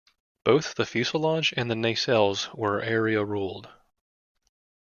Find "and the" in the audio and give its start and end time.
1.55-1.75